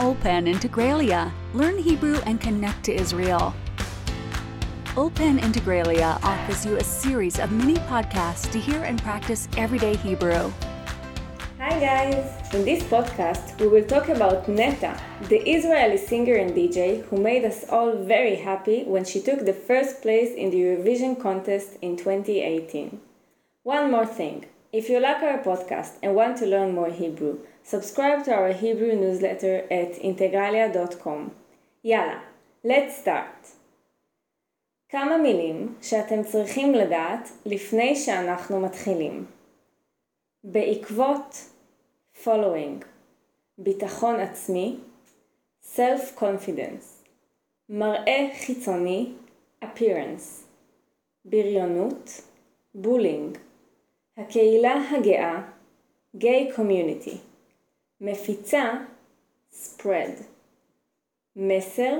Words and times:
Open 0.00 0.46
Integralia. 0.46 1.30
Learn 1.52 1.78
Hebrew 1.78 2.18
and 2.26 2.40
connect 2.40 2.82
to 2.84 2.92
Israel. 2.92 3.54
Open 4.96 5.38
Integralia 5.38 6.22
offers 6.24 6.66
you 6.66 6.76
a 6.76 6.82
series 6.82 7.38
of 7.38 7.52
mini 7.52 7.76
podcasts 7.86 8.50
to 8.50 8.58
hear 8.58 8.82
and 8.82 9.00
practice 9.00 9.48
everyday 9.56 9.94
Hebrew. 9.94 10.52
Hi 11.60 11.78
guys! 11.78 12.52
In 12.52 12.64
this 12.64 12.82
podcast, 12.82 13.60
we 13.60 13.68
will 13.68 13.84
talk 13.84 14.08
about 14.08 14.48
Netta, 14.48 15.00
the 15.28 15.38
Israeli 15.48 15.96
singer 15.96 16.34
and 16.34 16.50
DJ 16.50 17.04
who 17.04 17.16
made 17.16 17.44
us 17.44 17.64
all 17.68 17.96
very 17.96 18.34
happy 18.34 18.82
when 18.82 19.04
she 19.04 19.22
took 19.22 19.44
the 19.44 19.54
first 19.54 20.02
place 20.02 20.34
in 20.34 20.50
the 20.50 20.58
Eurovision 20.58 21.20
contest 21.20 21.78
in 21.82 21.96
2018. 21.96 23.00
One 23.62 23.92
more 23.92 24.06
thing 24.06 24.46
if 24.73 24.89
you 24.89 24.99
like 24.99 25.23
our 25.23 25.39
podcast 25.43 25.91
and 26.03 26.15
want 26.15 26.37
to 26.37 26.45
learn 26.45 26.75
more 26.75 26.91
Hebrew, 26.91 27.39
subscribe 27.63 28.23
to 28.25 28.31
our 28.31 28.53
Hebrew 28.53 28.95
newsletter 28.95 29.63
at 29.71 29.91
integralia.com. 30.01 31.29
יאללה, 31.83 32.19
let's 32.65 33.03
start. 33.03 33.47
כמה 34.89 35.17
מילים 35.17 35.75
שאתם 35.81 36.23
צריכים 36.23 36.73
לדעת 36.73 37.29
לפני 37.45 37.95
שאנחנו 37.95 38.59
מתחילים. 38.59 39.25
בעקבות 40.43 41.35
following 42.23 42.85
ביטחון 43.57 44.19
עצמי 44.19 44.77
self-confidence 45.75 47.05
מראה 47.69 48.29
חיצוני 48.45 49.11
appearance 49.63 50.43
בריונות 51.25 52.21
bullying 52.77 53.37
הקהילה 54.16 54.74
הגאה 54.90 55.42
gay 56.16 56.56
community 56.56 57.16
מפיצה 58.00 58.72
spread 59.52 60.22
מסר 61.36 61.94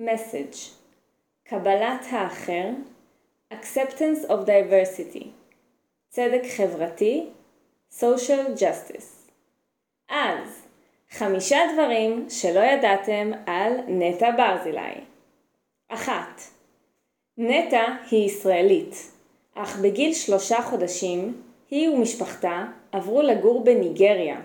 message 0.00 0.56
קבלת 1.44 2.06
האחר 2.10 2.68
acceptance 3.54 4.28
of 4.28 4.46
diversity 4.46 5.24
צדק 6.08 6.42
חברתי 6.56 7.26
social 7.90 8.58
justice. 8.58 9.30
אז 10.08 10.66
חמישה 11.10 11.58
דברים 11.74 12.26
שלא 12.30 12.60
ידעתם 12.60 13.30
על 13.46 13.72
נטע 13.88 14.30
ברזילי. 14.36 15.00
אחת 15.88 16.40
נטע 17.36 17.82
היא 18.10 18.26
ישראלית 18.26 19.17
אך 19.62 19.78
בגיל 19.78 20.12
שלושה 20.14 20.62
חודשים 20.62 21.42
היא 21.70 21.90
ומשפחתה 21.90 22.64
עברו 22.92 23.22
לגור 23.22 23.64
בניגריה 23.64 24.40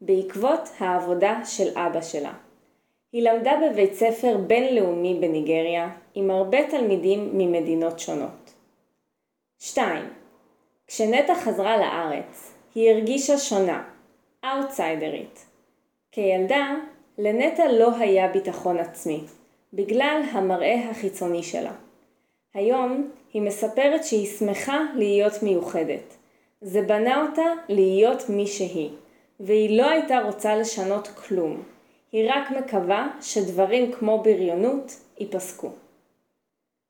בעקבות 0.00 0.68
העבודה 0.78 1.40
של 1.44 1.78
אבא 1.78 2.00
שלה. 2.00 2.32
היא 3.12 3.22
למדה 3.22 3.52
בבית 3.62 3.94
ספר 3.94 4.36
בינלאומי 4.46 5.18
בניגריה 5.20 5.88
עם 6.14 6.30
הרבה 6.30 6.70
תלמידים 6.70 7.38
ממדינות 7.38 7.98
שונות. 7.98 8.52
2. 9.58 10.08
כשנטע 10.86 11.34
חזרה 11.34 11.76
לארץ, 11.76 12.54
היא 12.74 12.90
הרגישה 12.90 13.38
שונה, 13.38 13.84
אאוטסיידרית. 14.44 15.46
כילדה, 16.12 16.74
לנטע 17.18 17.72
לא 17.72 17.96
היה 17.96 18.28
ביטחון 18.28 18.78
עצמי, 18.78 19.20
בגלל 19.72 20.22
המראה 20.32 20.90
החיצוני 20.90 21.42
שלה. 21.42 21.72
היום 22.54 23.10
היא 23.32 23.42
מספרת 23.42 24.04
שהיא 24.04 24.26
שמחה 24.26 24.80
להיות 24.94 25.42
מיוחדת. 25.42 26.16
זה 26.60 26.82
בנה 26.82 27.22
אותה 27.22 27.42
להיות 27.68 28.28
מי 28.28 28.46
שהיא, 28.46 28.90
והיא 29.40 29.78
לא 29.78 29.90
הייתה 29.90 30.18
רוצה 30.18 30.56
לשנות 30.56 31.08
כלום. 31.08 31.62
היא 32.12 32.30
רק 32.30 32.50
מקווה 32.50 33.08
שדברים 33.20 33.92
כמו 33.92 34.22
בריונות 34.22 35.00
ייפסקו. 35.18 35.70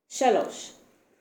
3. 0.08 0.72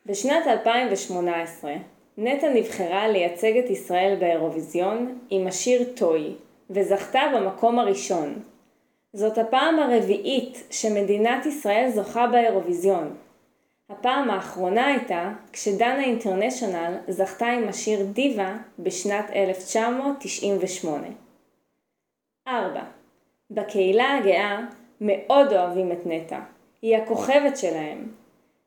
בשנת 0.05 0.47
2018 0.47 1.73
נטע 2.17 2.49
נבחרה 2.49 3.07
לייצג 3.07 3.57
את 3.57 3.69
ישראל 3.69 4.17
באירוויזיון 4.19 5.19
עם 5.29 5.47
השיר 5.47 5.83
טוי, 5.95 6.33
וזכתה 6.69 7.21
במקום 7.35 7.79
הראשון. 7.79 8.39
זאת 9.13 9.37
הפעם 9.37 9.79
הרביעית 9.79 10.63
שמדינת 10.71 11.45
ישראל 11.45 11.89
זוכה 11.89 12.27
באירוויזיון, 12.27 13.15
הפעם 13.99 14.29
האחרונה 14.29 14.87
הייתה 14.87 15.31
כשדנה 15.53 16.03
אינטרנשיונל 16.03 16.97
זכתה 17.07 17.47
עם 17.47 17.67
השיר 17.67 18.05
דיווה 18.05 18.57
בשנת 18.79 19.29
1998. 19.35 21.07
4. 22.47 22.81
בקהילה 23.51 24.17
הגאה 24.17 24.59
מאוד 25.01 25.53
אוהבים 25.53 25.91
את 25.91 25.99
נטע. 26.05 26.39
היא 26.81 26.97
הכוכבת 26.97 27.57
שלהם. 27.57 28.07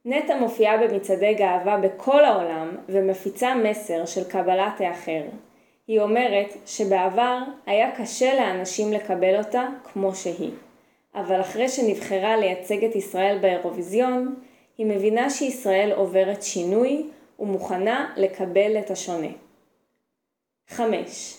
נטע 0.04 0.38
מופיעה 0.38 0.76
במצעדי 0.76 1.34
גאווה 1.34 1.76
בכל 1.76 2.24
העולם 2.24 2.76
ומפיצה 2.88 3.54
מסר 3.54 4.06
של 4.06 4.24
קבלת 4.24 4.80
האחר. 4.80 5.22
היא 5.86 6.00
אומרת 6.00 6.52
שבעבר 6.66 7.38
היה 7.66 7.96
קשה 7.96 8.34
לאנשים 8.34 8.92
לקבל 8.92 9.38
אותה 9.38 9.66
כמו 9.92 10.14
שהיא, 10.14 10.52
אבל 11.14 11.40
אחרי 11.40 11.68
שנבחרה 11.68 12.36
לייצג 12.36 12.84
את 12.84 12.96
ישראל 12.96 13.38
באירוויזיון, 13.40 14.34
היא 14.78 14.86
מבינה 14.86 15.30
שישראל 15.30 15.92
עוברת 15.92 16.42
שינוי 16.42 17.06
ומוכנה 17.38 18.14
לקבל 18.16 18.78
את 18.78 18.90
השונה. 18.90 19.28
5. 20.68 21.36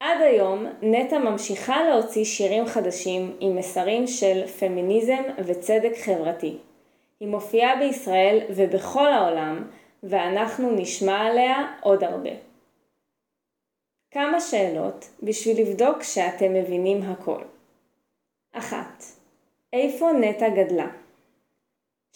עד 0.00 0.20
היום 0.20 0.66
נטע 0.82 1.18
ממשיכה 1.18 1.84
להוציא 1.84 2.24
שירים 2.24 2.66
חדשים 2.66 3.36
עם 3.40 3.56
מסרים 3.56 4.06
של 4.06 4.46
פמיניזם 4.46 5.22
וצדק 5.38 5.92
חברתי. 6.04 6.56
היא 7.20 7.28
מופיעה 7.28 7.76
בישראל 7.76 8.40
ובכל 8.48 9.12
העולם 9.12 9.70
ואנחנו 10.02 10.70
נשמע 10.70 11.18
עליה 11.18 11.72
עוד 11.80 12.04
הרבה. 12.04 12.30
כמה 14.10 14.40
שאלות 14.40 15.08
בשביל 15.22 15.60
לבדוק 15.60 16.02
שאתם 16.02 16.54
מבינים 16.54 17.02
הכל. 17.02 17.42
1. 18.52 18.76
איפה 19.72 20.12
נטע 20.12 20.48
גדלה? 20.48 20.86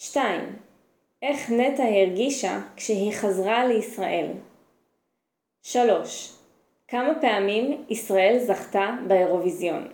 2. 0.03 0.23
איך 1.21 1.49
נטע 1.49 1.83
הרגישה 1.83 2.59
כשהיא 2.75 3.13
חזרה 3.13 3.65
לישראל? 3.65 4.27
3. 5.63 6.33
כמה 6.87 7.13
פעמים 7.21 7.85
ישראל 7.89 8.39
זכתה 8.39 8.89
באירוויזיון? 9.07 9.87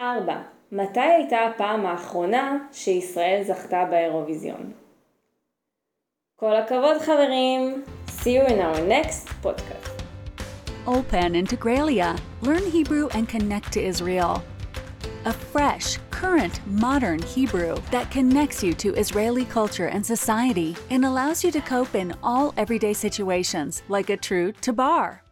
4. 0.00 0.42
מתי 0.72 1.00
הייתה 1.00 1.38
הפעם 1.46 1.86
האחרונה 1.86 2.58
שישראל 2.72 3.42
זכתה 3.42 3.84
באירוויזיון? 3.90 4.72
כל 6.36 6.56
הכבוד 6.56 6.98
חברים! 6.98 7.84
See 8.08 8.32
you 8.32 8.46
in 8.46 8.60
our 8.60 8.80
next 8.88 9.28
podcast. 9.42 10.02
Open 10.86 11.34
Integralia. 11.34 12.18
Learn 12.42 12.64
Hebrew 12.72 13.08
and 13.08 13.28
connect 13.28 13.72
to 13.72 13.80
Israel. 13.80 14.42
A 15.26 15.32
fresh, 15.32 15.98
current, 16.20 16.60
modern 16.66 17.22
Hebrew 17.22 17.76
that 17.90 18.10
connects 18.10 18.62
you 18.62 18.74
to 18.74 18.94
Israeli 18.94 19.46
culture 19.46 19.86
and 19.86 20.04
society 20.04 20.76
and 20.90 21.06
allows 21.06 21.42
you 21.42 21.50
to 21.50 21.62
cope 21.62 21.94
in 21.94 22.14
all 22.22 22.52
everyday 22.58 22.92
situations 22.92 23.82
like 23.88 24.10
a 24.10 24.18
true 24.18 24.52
tabar. 24.52 25.22